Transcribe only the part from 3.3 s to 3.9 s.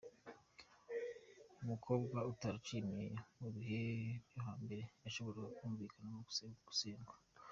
mu bihe